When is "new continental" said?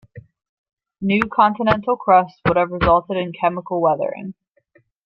0.99-1.95